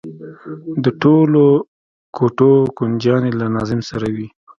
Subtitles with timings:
[0.83, 1.43] د ټولو
[2.15, 4.27] کوټو کونجيانې له ناظم سره وي.